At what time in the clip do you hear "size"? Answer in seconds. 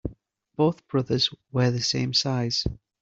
2.15-2.65